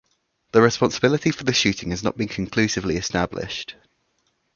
The 0.51 0.63
responsibility 0.63 1.29
for 1.29 1.43
the 1.43 1.53
shooting 1.53 1.91
has 1.91 2.01
not 2.01 2.17
been 2.17 2.27
conclusively 2.27 2.95
established. 2.97 3.75